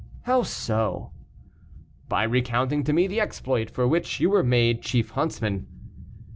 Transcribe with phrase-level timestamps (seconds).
[0.23, 1.11] "How so?"
[2.09, 5.67] "By recounting to me the exploit for which you were made chief huntsman."